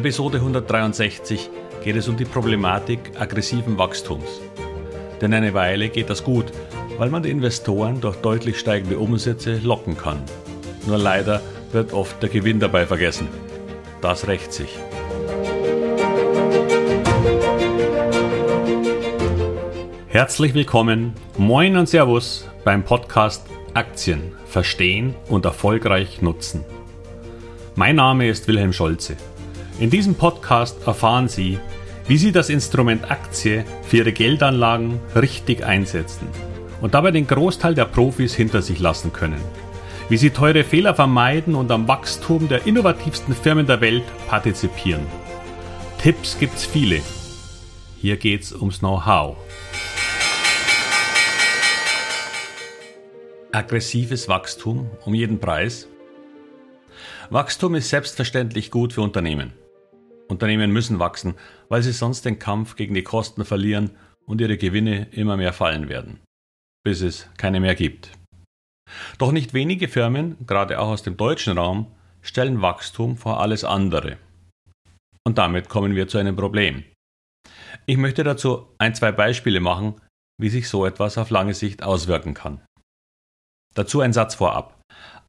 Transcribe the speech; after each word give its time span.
Episode 0.00 0.38
163 0.38 1.50
geht 1.84 1.94
es 1.94 2.08
um 2.08 2.16
die 2.16 2.24
Problematik 2.24 3.00
aggressiven 3.18 3.76
Wachstums. 3.76 4.40
Denn 5.20 5.34
eine 5.34 5.52
Weile 5.52 5.90
geht 5.90 6.08
das 6.08 6.24
gut, 6.24 6.46
weil 6.96 7.10
man 7.10 7.22
die 7.22 7.28
Investoren 7.28 8.00
durch 8.00 8.16
deutlich 8.16 8.58
steigende 8.58 8.98
Umsätze 8.98 9.58
locken 9.58 9.98
kann. 9.98 10.22
Nur 10.86 10.96
leider 10.96 11.42
wird 11.72 11.92
oft 11.92 12.22
der 12.22 12.30
Gewinn 12.30 12.60
dabei 12.60 12.86
vergessen. 12.86 13.28
Das 14.00 14.26
rächt 14.26 14.54
sich. 14.54 14.74
Herzlich 20.08 20.54
willkommen, 20.54 21.12
moin 21.36 21.76
und 21.76 21.90
Servus 21.90 22.48
beim 22.64 22.84
Podcast 22.84 23.44
Aktien 23.74 24.32
verstehen 24.46 25.14
und 25.28 25.44
erfolgreich 25.44 26.22
nutzen. 26.22 26.64
Mein 27.74 27.96
Name 27.96 28.30
ist 28.30 28.48
Wilhelm 28.48 28.72
Scholze. 28.72 29.18
In 29.80 29.88
diesem 29.88 30.14
Podcast 30.14 30.86
erfahren 30.86 31.26
Sie, 31.26 31.58
wie 32.06 32.18
Sie 32.18 32.32
das 32.32 32.50
Instrument 32.50 33.10
Aktie 33.10 33.64
für 33.82 33.96
Ihre 33.96 34.12
Geldanlagen 34.12 35.00
richtig 35.16 35.64
einsetzen 35.64 36.28
und 36.82 36.92
dabei 36.92 37.12
den 37.12 37.26
Großteil 37.26 37.74
der 37.74 37.86
Profis 37.86 38.34
hinter 38.34 38.60
sich 38.60 38.78
lassen 38.78 39.10
können. 39.10 39.40
Wie 40.10 40.18
Sie 40.18 40.28
teure 40.28 40.64
Fehler 40.64 40.94
vermeiden 40.94 41.54
und 41.54 41.70
am 41.70 41.88
Wachstum 41.88 42.46
der 42.46 42.66
innovativsten 42.66 43.34
Firmen 43.34 43.66
der 43.66 43.80
Welt 43.80 44.04
partizipieren. 44.28 45.06
Tipps 45.96 46.38
gibt's 46.38 46.66
viele. 46.66 47.00
Hier 47.96 48.18
geht's 48.18 48.52
ums 48.52 48.80
Know-how. 48.80 49.38
Aggressives 53.50 54.28
Wachstum 54.28 54.90
um 55.06 55.14
jeden 55.14 55.40
Preis? 55.40 55.88
Wachstum 57.30 57.76
ist 57.76 57.88
selbstverständlich 57.88 58.70
gut 58.70 58.92
für 58.92 59.00
Unternehmen. 59.00 59.54
Unternehmen 60.30 60.70
müssen 60.72 60.98
wachsen, 60.98 61.34
weil 61.68 61.82
sie 61.82 61.92
sonst 61.92 62.24
den 62.24 62.38
Kampf 62.38 62.76
gegen 62.76 62.94
die 62.94 63.02
Kosten 63.02 63.44
verlieren 63.44 63.90
und 64.26 64.40
ihre 64.40 64.56
Gewinne 64.56 65.08
immer 65.10 65.36
mehr 65.36 65.52
fallen 65.52 65.88
werden, 65.88 66.20
bis 66.84 67.02
es 67.02 67.28
keine 67.36 67.60
mehr 67.60 67.74
gibt. 67.74 68.12
Doch 69.18 69.32
nicht 69.32 69.54
wenige 69.54 69.88
Firmen, 69.88 70.36
gerade 70.46 70.78
auch 70.80 70.88
aus 70.88 71.02
dem 71.02 71.16
deutschen 71.16 71.58
Raum, 71.58 71.92
stellen 72.22 72.62
Wachstum 72.62 73.16
vor 73.16 73.40
alles 73.40 73.64
andere. 73.64 74.18
Und 75.24 75.38
damit 75.38 75.68
kommen 75.68 75.94
wir 75.94 76.08
zu 76.08 76.18
einem 76.18 76.36
Problem. 76.36 76.84
Ich 77.86 77.96
möchte 77.96 78.24
dazu 78.24 78.68
ein, 78.78 78.94
zwei 78.94 79.12
Beispiele 79.12 79.60
machen, 79.60 80.00
wie 80.40 80.48
sich 80.48 80.68
so 80.68 80.86
etwas 80.86 81.18
auf 81.18 81.30
lange 81.30 81.54
Sicht 81.54 81.82
auswirken 81.82 82.34
kann. 82.34 82.60
Dazu 83.74 84.00
ein 84.00 84.12
Satz 84.12 84.34
vorab. 84.34 84.80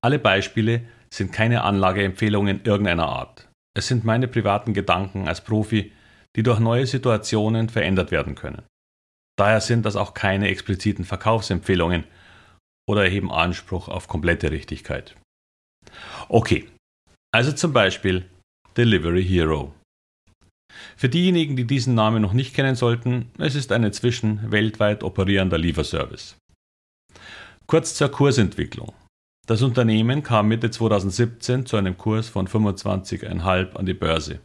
Alle 0.01 0.19
Beispiele 0.19 0.87
sind 1.13 1.31
keine 1.31 1.63
Anlageempfehlungen 1.63 2.63
irgendeiner 2.63 3.07
Art. 3.07 3.50
Es 3.73 3.87
sind 3.87 4.03
meine 4.03 4.27
privaten 4.27 4.73
Gedanken 4.73 5.27
als 5.27 5.43
Profi, 5.43 5.91
die 6.35 6.43
durch 6.43 6.59
neue 6.59 6.85
Situationen 6.85 7.69
verändert 7.69 8.11
werden 8.11 8.35
können. 8.35 8.63
Daher 9.37 9.61
sind 9.61 9.85
das 9.85 9.95
auch 9.95 10.13
keine 10.13 10.49
expliziten 10.49 11.05
Verkaufsempfehlungen 11.05 12.03
oder 12.89 13.03
erheben 13.03 13.31
Anspruch 13.31 13.87
auf 13.87 14.07
komplette 14.07 14.51
Richtigkeit. 14.51 15.15
Okay, 16.29 16.67
also 17.33 17.51
zum 17.51 17.73
Beispiel 17.73 18.25
Delivery 18.77 19.23
Hero. 19.23 19.73
Für 20.95 21.09
diejenigen, 21.09 21.55
die 21.55 21.65
diesen 21.65 21.95
Namen 21.95 22.21
noch 22.21 22.33
nicht 22.33 22.53
kennen 22.53 22.75
sollten, 22.75 23.31
es 23.37 23.55
ist 23.55 23.71
ein 23.71 23.83
inzwischen 23.83 24.51
weltweit 24.51 25.03
operierender 25.03 25.57
Lieferservice. 25.57 26.37
Kurz 27.67 27.95
zur 27.95 28.09
Kursentwicklung. 28.09 28.93
Das 29.47 29.61
Unternehmen 29.61 30.23
kam 30.23 30.47
Mitte 30.47 30.69
2017 30.69 31.65
zu 31.65 31.77
einem 31.77 31.97
Kurs 31.97 32.29
von 32.29 32.47
25,5 32.47 33.75
an 33.75 33.85
die 33.85 33.93
Börse. 33.93 34.41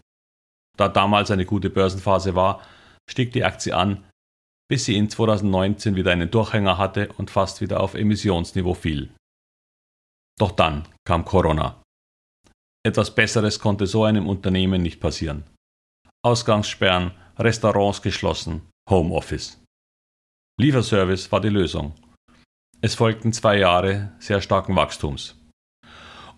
Da 0.77 0.89
damals 0.89 1.31
eine 1.31 1.47
gute 1.47 1.71
Börsenphase 1.71 2.35
war, 2.35 2.63
stieg 3.09 3.33
die 3.33 3.45
Aktie 3.45 3.75
an, 3.75 4.05
bis 4.69 4.85
sie 4.85 4.97
in 4.97 5.09
2019 5.09 5.97
wieder 5.97 6.13
einen 6.13 6.31
Durchhänger 6.31 6.79
hatte 6.79 7.11
und 7.19 7.31
fast 7.31 7.61
wieder 7.61 7.81
auf 7.81 7.95
Emissionsniveau 7.95 8.75
fiel. 8.75 9.11
Doch 10.39 10.51
dann 10.51 10.89
kam 11.07 11.25
Corona. 11.25 11.83
Etwas 12.85 13.15
Besseres 13.15 13.59
konnte 13.59 13.87
so 13.87 14.05
einem 14.05 14.29
Unternehmen 14.29 14.83
nicht 14.83 15.01
passieren. 15.01 15.45
Ausgangssperren, 16.25 17.13
Restaurants 17.39 18.03
geschlossen, 18.03 18.63
Homeoffice. 18.89 19.63
Lieferservice 20.59 21.31
war 21.31 21.41
die 21.41 21.49
Lösung. 21.49 21.95
Es 22.87 22.95
folgten 22.95 23.33
zwei 23.33 23.59
Jahre 23.59 24.13
sehr 24.21 24.41
starken 24.41 24.77
Wachstums 24.77 25.35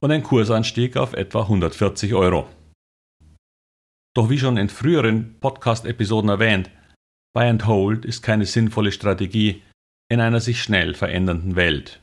und 0.01 0.11
ein 0.11 0.23
Kursanstieg 0.23 0.97
auf 0.97 1.13
etwa 1.13 1.43
140 1.43 2.15
Euro. 2.15 2.49
Doch 4.17 4.31
wie 4.31 4.39
schon 4.39 4.57
in 4.57 4.71
früheren 4.71 5.39
Podcast-Episoden 5.41 6.31
erwähnt, 6.31 6.71
Buy 7.35 7.51
and 7.51 7.67
Hold 7.67 8.07
ist 8.07 8.23
keine 8.23 8.47
sinnvolle 8.47 8.93
Strategie 8.93 9.63
in 10.11 10.23
einer 10.23 10.41
sich 10.41 10.63
schnell 10.63 10.95
verändernden 10.95 11.55
Welt. 11.55 12.01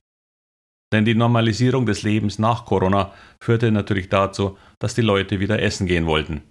Denn 0.93 1.05
die 1.05 1.15
Normalisierung 1.15 1.87
des 1.87 2.03
Lebens 2.03 2.37
nach 2.37 2.65
Corona 2.65 3.15
führte 3.41 3.71
natürlich 3.71 4.09
dazu, 4.09 4.59
dass 4.77 4.93
die 4.93 5.01
Leute 5.01 5.39
wieder 5.39 5.59
essen 5.59 5.87
gehen 5.87 6.05
wollten. 6.05 6.43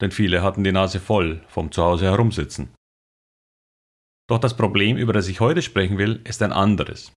Denn 0.00 0.10
viele 0.10 0.42
hatten 0.42 0.64
die 0.64 0.72
Nase 0.72 0.98
voll 0.98 1.40
vom 1.46 1.70
Zuhause 1.70 2.06
herumsitzen. 2.06 2.74
Doch 4.32 4.38
das 4.38 4.56
Problem, 4.56 4.96
über 4.96 5.12
das 5.12 5.28
ich 5.28 5.40
heute 5.40 5.60
sprechen 5.60 5.98
will, 5.98 6.22
ist 6.24 6.40
ein 6.40 6.54
anderes. 6.54 7.12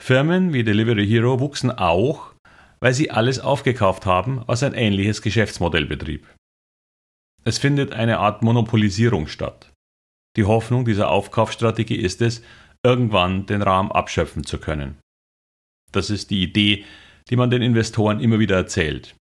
Firmen 0.00 0.54
wie 0.54 0.64
Delivery 0.64 1.06
Hero 1.06 1.40
wuchsen 1.40 1.70
auch, 1.70 2.32
weil 2.80 2.94
sie 2.94 3.10
alles 3.10 3.38
aufgekauft 3.38 4.06
haben, 4.06 4.42
was 4.46 4.62
ein 4.62 4.72
ähnliches 4.72 5.20
Geschäftsmodell 5.20 5.84
betrieb. 5.84 6.26
Es 7.44 7.58
findet 7.58 7.92
eine 7.92 8.18
Art 8.18 8.42
Monopolisierung 8.42 9.26
statt. 9.26 9.74
Die 10.38 10.44
Hoffnung 10.44 10.86
dieser 10.86 11.10
Aufkaufsstrategie 11.10 11.96
ist 11.96 12.22
es, 12.22 12.40
irgendwann 12.82 13.44
den 13.44 13.60
Rahmen 13.60 13.92
abschöpfen 13.92 14.44
zu 14.44 14.56
können. 14.58 14.96
Das 15.92 16.08
ist 16.08 16.30
die 16.30 16.42
Idee, 16.42 16.86
die 17.28 17.36
man 17.36 17.50
den 17.50 17.60
Investoren 17.60 18.20
immer 18.20 18.38
wieder 18.38 18.56
erzählt. 18.56 19.16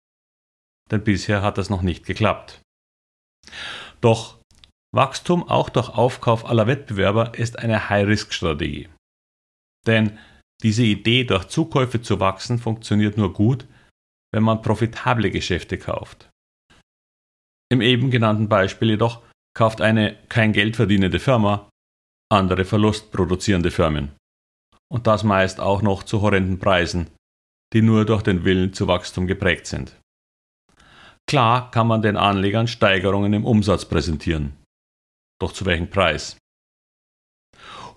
Denn 0.91 1.05
bisher 1.05 1.41
hat 1.41 1.57
das 1.57 1.71
noch 1.71 1.83
nicht 1.83 2.05
geklappt. 2.05 2.63
Doch 4.01 4.41
Wachstum 4.95 5.49
auch 5.49 5.69
durch 5.69 5.89
Aufkauf 5.89 6.47
aller 6.47 6.67
Wettbewerber 6.67 7.35
ist 7.37 7.59
eine 7.59 7.89
High-Risk-Strategie. 7.89 8.89
Denn 9.87 10.19
diese 10.63 10.85
Idee, 10.85 11.25
durch 11.25 11.49
Zukäufe 11.49 12.01
zu 12.01 12.21
wachsen, 12.21 12.59
funktioniert 12.59 13.17
nur 13.17 13.33
gut, 13.33 13.67
wenn 14.33 14.43
man 14.43 14.63
profitable 14.63 15.31
Geschäfte 15.31 15.79
kauft. 15.79 16.31
Im 17.71 17.81
eben 17.81 18.11
genannten 18.11 18.49
Beispiel 18.49 18.91
jedoch 18.91 19.23
kauft 19.57 19.81
eine 19.81 20.17
kein 20.29 20.53
Geld 20.53 20.77
verdienende 20.77 21.19
Firma 21.19 21.69
andere 22.31 22.65
verlustproduzierende 22.65 23.71
Firmen. 23.71 24.13
Und 24.93 25.07
das 25.07 25.25
meist 25.25 25.61
auch 25.61 25.83
noch 25.83 26.03
zu 26.03 26.21
horrenden 26.21 26.59
Preisen, 26.59 27.11
die 27.73 27.83
nur 27.83 28.05
durch 28.05 28.23
den 28.23 28.45
Willen 28.45 28.73
zu 28.73 28.87
Wachstum 28.87 29.27
geprägt 29.27 29.67
sind. 29.67 29.97
Klar 31.27 31.71
kann 31.71 31.87
man 31.87 32.03
den 32.03 32.17
Anlegern 32.17 32.69
Steigerungen 32.69 33.33
im 33.33 33.45
Umsatz 33.47 33.87
präsentieren. 33.87 34.57
Doch 35.41 35.53
zu 35.53 35.67
welchem 35.67 35.91
Preis? 35.91 36.37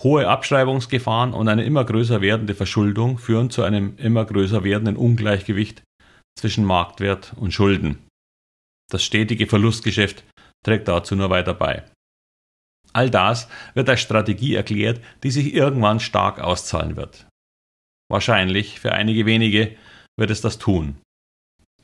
Hohe 0.03 0.27
Abschreibungsgefahren 0.27 1.33
und 1.33 1.47
eine 1.47 1.63
immer 1.63 1.83
größer 1.83 2.21
werdende 2.21 2.53
Verschuldung 2.53 3.17
führen 3.17 3.49
zu 3.49 3.63
einem 3.63 3.97
immer 3.97 4.25
größer 4.25 4.63
werdenden 4.63 4.95
Ungleichgewicht 4.95 5.83
zwischen 6.37 6.65
Marktwert 6.65 7.33
und 7.37 7.51
Schulden. 7.51 8.07
Das 8.91 9.03
stetige 9.03 9.47
Verlustgeschäft 9.47 10.23
trägt 10.63 10.87
dazu 10.87 11.15
nur 11.15 11.29
weiter 11.29 11.53
bei. 11.53 11.83
All 12.93 13.09
das 13.09 13.49
wird 13.73 13.89
als 13.89 14.01
Strategie 14.01 14.55
erklärt, 14.55 15.01
die 15.23 15.31
sich 15.31 15.53
irgendwann 15.53 15.99
stark 15.99 16.39
auszahlen 16.39 16.95
wird. 16.95 17.27
Wahrscheinlich 18.09 18.79
für 18.79 18.93
einige 18.93 19.25
wenige 19.25 19.75
wird 20.17 20.29
es 20.29 20.41
das 20.41 20.57
tun. 20.57 20.97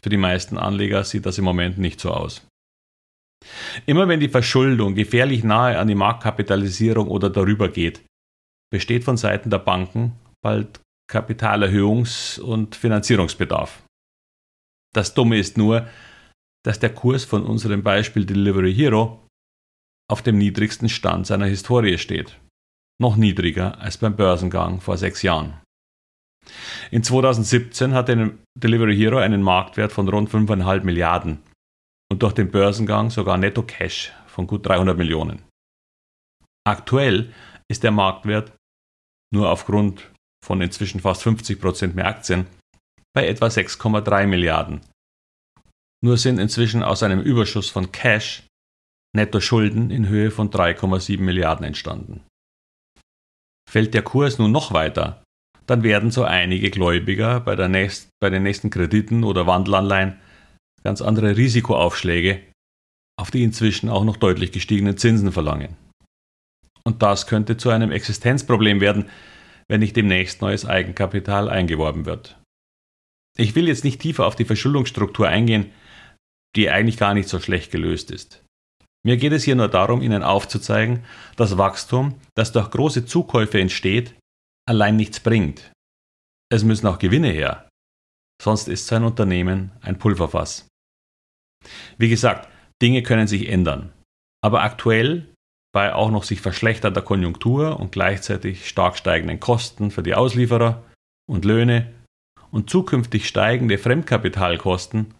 Für 0.02 0.10
die 0.10 0.18
meisten 0.18 0.58
Anleger 0.58 1.04
sieht 1.04 1.26
das 1.26 1.38
im 1.38 1.46
Moment 1.46 1.78
nicht 1.78 2.00
so 2.00 2.12
aus. 2.12 2.46
Immer 3.86 4.08
wenn 4.08 4.20
die 4.20 4.30
Verschuldung 4.30 4.96
gefährlich 4.96 5.44
nahe 5.44 5.78
an 5.78 5.88
die 5.88 5.96
Marktkapitalisierung 5.96 7.08
oder 7.08 7.30
darüber 7.30 7.70
geht, 7.70 8.04
besteht 8.72 9.04
von 9.04 9.18
Seiten 9.18 9.50
der 9.50 9.60
Banken 9.60 10.14
bald 10.44 10.82
Kapitalerhöhungs- 11.12 12.40
und 12.40 12.76
Finanzierungsbedarf. 12.76 13.84
Das 14.94 15.14
Dumme 15.14 15.38
ist 15.38 15.58
nur, 15.58 15.88
dass 16.66 16.80
der 16.80 16.94
Kurs 16.94 17.26
von 17.26 17.46
unserem 17.46 17.84
Beispiel 17.84 18.26
Delivery 18.26 18.74
Hero 18.74 19.28
auf 20.10 20.22
dem 20.22 20.38
niedrigsten 20.38 20.90
Stand 20.90 21.28
seiner 21.28 21.46
Historie 21.46 21.98
steht. 21.98 22.40
Noch 23.02 23.16
niedriger 23.16 23.80
als 23.80 23.98
beim 23.98 24.16
Börsengang 24.16 24.80
vor 24.80 24.98
sechs 24.98 25.22
Jahren. 25.24 25.60
In 26.92 27.04
2017 27.04 27.94
hatte 27.94 28.38
Delivery 28.58 28.96
Hero 28.96 29.18
einen 29.18 29.42
Marktwert 29.42 29.92
von 29.92 30.08
rund 30.08 30.30
5,5 30.30 30.84
Milliarden 30.84 31.40
und 32.14 32.22
durch 32.22 32.34
den 32.34 32.52
Börsengang 32.52 33.10
sogar 33.10 33.40
Netto 33.40 33.64
Cash 33.64 34.14
von 34.28 34.46
gut 34.46 34.68
300 34.68 34.96
Millionen. 34.96 35.42
Aktuell 36.64 37.34
ist 37.68 37.82
der 37.82 37.90
Marktwert 37.90 38.52
nur 39.34 39.50
aufgrund 39.50 40.12
von 40.46 40.62
inzwischen 40.62 41.00
fast 41.00 41.26
50% 41.26 41.96
mehr 41.96 42.06
Aktien 42.06 42.46
bei 43.16 43.28
etwa 43.28 43.48
6,3 43.48 44.28
Milliarden. 44.28 44.82
Nur 46.04 46.18
sind 46.18 46.38
inzwischen 46.38 46.84
aus 46.84 47.02
einem 47.02 47.20
Überschuss 47.20 47.72
von 47.72 47.92
Cash 47.92 48.44
netto 49.16 49.40
Schulden 49.40 49.90
in 49.90 50.08
Höhe 50.08 50.30
von 50.30 50.52
3,7 50.52 51.20
Milliarden 51.20 51.66
entstanden. 51.66 52.22
Fällt 53.68 53.96
der 53.96 54.04
Kurs 54.04 54.38
nun 54.38 54.52
noch 54.52 54.72
weiter, 54.72 55.24
dann 55.66 55.82
werden 55.82 56.12
so 56.12 56.26
einige 56.26 56.70
Gläubiger 56.70 57.40
bei, 57.40 57.56
nächst, 57.68 58.10
bei 58.20 58.30
den 58.30 58.44
nächsten 58.44 58.70
Krediten 58.70 59.24
oder 59.24 59.48
Wandelanleihen 59.48 60.20
ganz 60.84 61.02
andere 61.02 61.38
Risikoaufschläge 61.38 62.42
auf 63.20 63.32
die 63.32 63.44
inzwischen 63.44 63.90
auch 63.90 64.04
noch 64.04 64.18
deutlich 64.18 64.52
gestiegenen 64.52 64.98
Zinsen 64.98 65.32
verlangen. 65.32 65.76
Und 66.84 67.02
das 67.02 67.28
könnte 67.28 67.58
zu 67.58 67.70
einem 67.70 67.92
Existenzproblem 67.92 68.82
werden, 68.82 69.10
wenn 69.70 69.80
nicht 69.80 69.96
demnächst 69.96 70.42
neues 70.42 70.66
Eigenkapital 70.66 71.50
eingeworben 71.50 72.06
wird. 72.06 72.38
Ich 73.38 73.56
will 73.56 73.68
jetzt 73.68 73.84
nicht 73.84 74.02
tiefer 74.02 74.26
auf 74.26 74.36
die 74.36 74.46
Verschuldungsstruktur 74.46 75.28
eingehen, 75.28 75.72
die 76.56 76.70
eigentlich 76.70 76.98
gar 76.98 77.14
nicht 77.14 77.30
so 77.30 77.40
schlecht 77.40 77.72
gelöst 77.72 78.12
ist. 78.12 78.44
Mir 79.06 79.18
geht 79.18 79.34
es 79.34 79.44
hier 79.44 79.56
nur 79.56 79.68
darum, 79.68 80.02
Ihnen 80.02 80.24
aufzuzeigen, 80.24 81.04
dass 81.36 81.58
Wachstum, 81.58 82.16
das 82.36 82.52
durch 82.52 82.70
große 82.72 83.06
Zukäufe 83.06 83.60
entsteht, 83.60 84.16
allein 84.68 84.96
nichts 84.96 85.20
bringt. 85.20 85.72
Es 86.50 86.64
müssen 86.64 86.88
auch 86.88 87.00
Gewinne 87.00 87.30
her. 87.30 87.68
Sonst 88.42 88.68
ist 88.68 88.88
sein 88.88 89.04
Unternehmen 89.04 89.72
ein 89.82 89.98
Pulverfass. 89.98 90.68
Wie 91.98 92.10
gesagt, 92.10 92.50
Dinge 92.82 93.04
können 93.04 93.28
sich 93.28 93.50
ändern. 93.50 93.94
Aber 94.44 94.64
aktuell, 94.64 95.34
bei 95.74 95.94
auch 95.94 96.12
noch 96.12 96.24
sich 96.24 96.42
verschlechternder 96.42 97.02
Konjunktur 97.02 97.80
und 97.80 97.92
gleichzeitig 97.92 98.68
stark 98.68 98.98
steigenden 98.98 99.40
Kosten 99.40 99.90
für 99.90 100.04
die 100.04 100.14
Auslieferer 100.14 100.84
und 101.30 101.46
Löhne 101.46 101.94
und 102.52 102.70
zukünftig 102.70 103.28
steigende 103.28 103.78
Fremdkapitalkosten, 103.78 105.14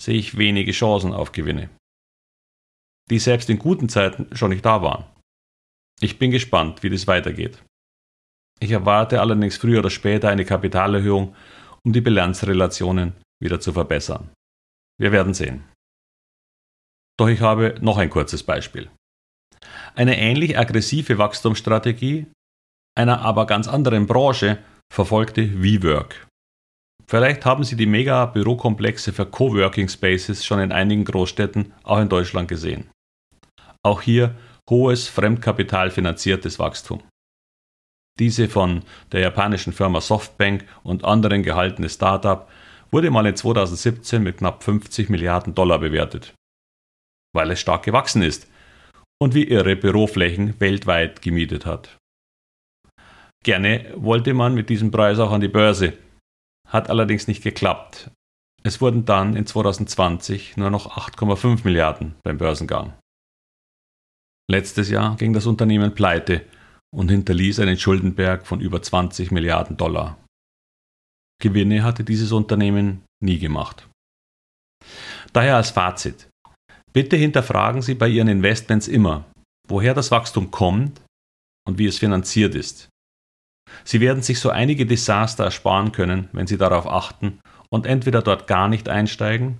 sehe 0.00 0.18
ich 0.18 0.36
wenige 0.36 0.72
Chancen 0.72 1.12
auf 1.12 1.32
Gewinne. 1.32 1.70
Die 3.10 3.18
selbst 3.18 3.50
in 3.50 3.58
guten 3.58 3.88
Zeiten 3.88 4.34
schon 4.34 4.50
nicht 4.50 4.64
da 4.64 4.82
waren. 4.82 5.04
Ich 6.00 6.18
bin 6.18 6.30
gespannt, 6.30 6.82
wie 6.82 6.90
das 6.90 7.06
weitergeht. 7.06 7.62
Ich 8.58 8.70
erwarte 8.70 9.20
allerdings 9.20 9.56
früher 9.56 9.80
oder 9.80 9.90
später 9.90 10.28
eine 10.28 10.44
Kapitalerhöhung, 10.44 11.34
um 11.84 11.92
die 11.92 12.00
Bilanzrelationen 12.00 13.12
wieder 13.40 13.60
zu 13.60 13.72
verbessern. 13.72 14.30
Wir 14.98 15.12
werden 15.12 15.34
sehen. 15.34 15.64
Doch 17.18 17.28
ich 17.28 17.40
habe 17.40 17.74
noch 17.80 17.98
ein 17.98 18.10
kurzes 18.10 18.42
Beispiel. 18.42 18.90
Eine 19.94 20.18
ähnlich 20.18 20.58
aggressive 20.58 21.18
Wachstumsstrategie 21.18 22.26
einer 22.94 23.22
aber 23.22 23.46
ganz 23.46 23.68
anderen 23.68 24.06
Branche 24.06 24.58
verfolgte 24.92 25.62
WeWork. 25.62 26.26
Vielleicht 27.06 27.44
haben 27.44 27.64
Sie 27.64 27.76
die 27.76 27.86
Mega-Bürokomplexe 27.86 29.12
für 29.12 29.26
Coworking 29.26 29.88
Spaces 29.88 30.44
schon 30.44 30.60
in 30.60 30.72
einigen 30.72 31.04
Großstädten, 31.04 31.72
auch 31.82 32.00
in 32.00 32.08
Deutschland, 32.08 32.48
gesehen. 32.48 32.90
Auch 33.82 34.02
hier 34.02 34.34
hohes 34.70 35.08
fremdkapitalfinanziertes 35.08 36.58
Wachstum. 36.58 37.02
Diese 38.18 38.48
von 38.48 38.82
der 39.10 39.20
japanischen 39.20 39.72
Firma 39.72 40.00
Softbank 40.00 40.66
und 40.82 41.04
anderen 41.04 41.42
gehaltene 41.42 41.88
Startup 41.88 42.48
wurde 42.90 43.10
mal 43.10 43.26
in 43.26 43.36
2017 43.36 44.22
mit 44.22 44.38
knapp 44.38 44.62
50 44.62 45.08
Milliarden 45.08 45.54
Dollar 45.54 45.78
bewertet 45.78 46.34
weil 47.32 47.50
es 47.50 47.60
stark 47.60 47.84
gewachsen 47.84 48.22
ist 48.22 48.48
und 49.20 49.34
wie 49.34 49.44
irre 49.44 49.76
Büroflächen 49.76 50.58
weltweit 50.60 51.22
gemietet 51.22 51.66
hat. 51.66 51.98
Gerne 53.44 53.92
wollte 53.96 54.34
man 54.34 54.54
mit 54.54 54.68
diesem 54.68 54.90
Preis 54.90 55.18
auch 55.18 55.32
an 55.32 55.40
die 55.40 55.48
Börse, 55.48 55.94
hat 56.68 56.88
allerdings 56.90 57.26
nicht 57.26 57.42
geklappt. 57.42 58.10
Es 58.62 58.80
wurden 58.80 59.04
dann 59.04 59.34
in 59.34 59.46
2020 59.46 60.56
nur 60.56 60.70
noch 60.70 60.96
8,5 60.96 61.64
Milliarden 61.64 62.14
beim 62.22 62.38
Börsengang. 62.38 62.94
Letztes 64.50 64.90
Jahr 64.90 65.16
ging 65.16 65.32
das 65.32 65.46
Unternehmen 65.46 65.94
pleite 65.94 66.44
und 66.94 67.10
hinterließ 67.10 67.58
einen 67.60 67.78
Schuldenberg 67.78 68.46
von 68.46 68.60
über 68.60 68.82
20 68.82 69.30
Milliarden 69.30 69.76
Dollar. 69.76 70.18
Gewinne 71.40 71.82
hatte 71.82 72.04
dieses 72.04 72.30
Unternehmen 72.30 73.02
nie 73.20 73.38
gemacht. 73.38 73.88
Daher 75.32 75.56
als 75.56 75.70
Fazit. 75.70 76.28
Bitte 76.92 77.16
hinterfragen 77.16 77.82
Sie 77.82 77.94
bei 77.94 78.08
Ihren 78.08 78.28
Investments 78.28 78.88
immer, 78.88 79.24
woher 79.68 79.94
das 79.94 80.10
Wachstum 80.10 80.50
kommt 80.50 81.00
und 81.66 81.78
wie 81.78 81.86
es 81.86 81.98
finanziert 81.98 82.54
ist. 82.54 82.88
Sie 83.84 84.00
werden 84.00 84.22
sich 84.22 84.38
so 84.38 84.50
einige 84.50 84.84
Desaster 84.84 85.44
ersparen 85.44 85.92
können, 85.92 86.28
wenn 86.32 86.46
Sie 86.46 86.58
darauf 86.58 86.86
achten 86.86 87.40
und 87.70 87.86
entweder 87.86 88.20
dort 88.20 88.46
gar 88.46 88.68
nicht 88.68 88.88
einsteigen 88.88 89.58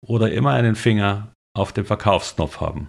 oder 0.00 0.32
immer 0.32 0.52
einen 0.52 0.74
Finger 0.74 1.32
auf 1.54 1.72
dem 1.72 1.84
Verkaufsknopf 1.84 2.60
haben. 2.60 2.88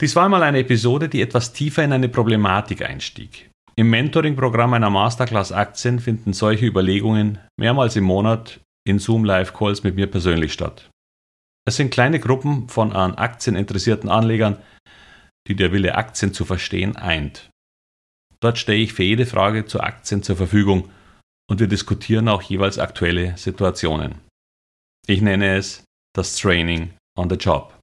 Dies 0.00 0.14
war 0.16 0.28
mal 0.28 0.42
eine 0.42 0.60
Episode, 0.60 1.08
die 1.08 1.22
etwas 1.22 1.52
tiefer 1.52 1.84
in 1.84 1.92
eine 1.92 2.08
Problematik 2.08 2.82
einstieg. 2.82 3.50
Im 3.76 3.90
Mentoring-Programm 3.90 4.74
einer 4.74 4.90
Masterclass 4.90 5.50
Aktien 5.50 5.98
finden 5.98 6.32
solche 6.32 6.66
Überlegungen 6.66 7.38
mehrmals 7.58 7.96
im 7.96 8.04
Monat 8.04 8.60
in 8.86 8.98
Zoom 8.98 9.24
Live 9.24 9.52
Calls 9.52 9.82
mit 9.82 9.96
mir 9.96 10.06
persönlich 10.06 10.52
statt. 10.52 10.90
Es 11.66 11.76
sind 11.76 11.90
kleine 11.90 12.20
Gruppen 12.20 12.68
von 12.68 12.92
an 12.92 13.14
Aktien 13.14 13.56
interessierten 13.56 14.10
Anlegern, 14.10 14.62
die 15.48 15.56
der 15.56 15.72
Wille, 15.72 15.94
Aktien 15.94 16.34
zu 16.34 16.44
verstehen, 16.44 16.96
eint. 16.96 17.50
Dort 18.40 18.58
stehe 18.58 18.82
ich 18.82 18.92
für 18.92 19.02
jede 19.02 19.24
Frage 19.24 19.64
zu 19.64 19.80
Aktien 19.80 20.22
zur 20.22 20.36
Verfügung 20.36 20.90
und 21.48 21.60
wir 21.60 21.66
diskutieren 21.66 22.28
auch 22.28 22.42
jeweils 22.42 22.78
aktuelle 22.78 23.36
Situationen. 23.38 24.20
Ich 25.06 25.22
nenne 25.22 25.56
es 25.56 25.84
das 26.14 26.36
Training 26.36 26.94
on 27.18 27.30
the 27.30 27.36
Job. 27.36 27.78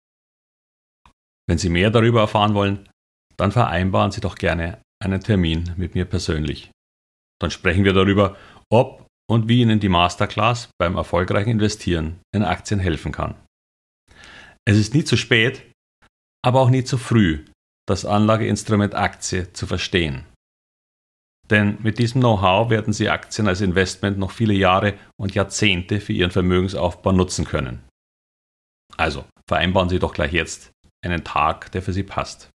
Wenn 1.47 1.57
Sie 1.57 1.69
mehr 1.69 1.89
darüber 1.89 2.21
erfahren 2.21 2.53
wollen, 2.53 2.89
dann 3.37 3.51
vereinbaren 3.51 4.11
Sie 4.11 4.21
doch 4.21 4.35
gerne 4.35 4.81
einen 5.03 5.21
Termin 5.21 5.73
mit 5.77 5.95
mir 5.95 6.05
persönlich. 6.05 6.69
Dann 7.39 7.51
sprechen 7.51 7.83
wir 7.83 7.93
darüber, 7.93 8.37
ob 8.71 9.07
und 9.29 9.47
wie 9.47 9.61
Ihnen 9.61 9.79
die 9.79 9.89
Masterclass 9.89 10.69
beim 10.77 10.95
erfolgreichen 10.95 11.49
Investieren 11.49 12.19
in 12.33 12.43
Aktien 12.43 12.79
helfen 12.79 13.11
kann. 13.11 13.35
Es 14.67 14.77
ist 14.77 14.93
nie 14.93 15.03
zu 15.03 15.17
spät, 15.17 15.63
aber 16.45 16.61
auch 16.61 16.69
nie 16.69 16.83
zu 16.83 16.97
früh, 16.97 17.45
das 17.87 18.05
Anlageinstrument 18.05 18.95
Aktie 18.95 19.51
zu 19.53 19.67
verstehen. 19.67 20.25
Denn 21.49 21.77
mit 21.81 21.99
diesem 21.99 22.21
Know-how 22.21 22.69
werden 22.69 22.93
Sie 22.93 23.09
Aktien 23.09 23.47
als 23.47 23.59
Investment 23.59 24.17
noch 24.17 24.31
viele 24.31 24.53
Jahre 24.53 24.97
und 25.19 25.35
Jahrzehnte 25.35 25.99
für 25.99 26.13
Ihren 26.13 26.31
Vermögensaufbau 26.31 27.11
nutzen 27.11 27.45
können. 27.45 27.83
Also 28.95 29.25
vereinbaren 29.49 29.89
Sie 29.89 29.99
doch 29.99 30.13
gleich 30.13 30.31
jetzt 30.31 30.71
einen 31.03 31.23
Tag, 31.23 31.71
der 31.73 31.81
für 31.81 31.91
Sie 31.91 32.03
passt. 32.03 32.49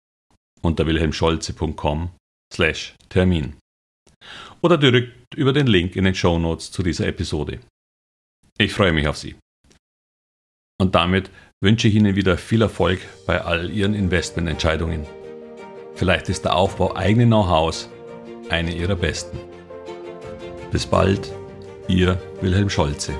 Unter 0.61 0.85
wilhelmscholze.com 0.85 2.15
slash 2.53 2.95
Termin. 3.09 3.57
Oder 4.61 4.77
direkt 4.77 5.35
über 5.35 5.51
den 5.51 5.67
Link 5.67 5.95
in 5.95 6.05
den 6.05 6.15
Show 6.15 6.39
Notes 6.39 6.71
zu 6.71 6.81
dieser 6.81 7.07
Episode. 7.07 7.59
Ich 8.57 8.73
freue 8.73 8.93
mich 8.93 9.07
auf 9.07 9.17
Sie. 9.17 9.35
Und 10.79 10.95
damit 10.95 11.29
wünsche 11.65 11.87
ich 11.87 11.95
Ihnen 11.95 12.15
wieder 12.15 12.37
viel 12.37 12.61
Erfolg 12.61 12.99
bei 13.25 13.41
all 13.41 13.71
Ihren 13.71 13.95
Investmententscheidungen. 13.95 15.07
Vielleicht 15.95 16.29
ist 16.29 16.45
der 16.45 16.55
Aufbau 16.55 16.95
eigenen 16.95 17.29
Know-hows 17.29 17.89
eine 18.49 18.71
Ihrer 18.71 18.95
besten. 18.95 19.39
Bis 20.71 20.85
bald, 20.85 21.33
Ihr 21.87 22.21
Wilhelm 22.41 22.69
Scholze. 22.69 23.13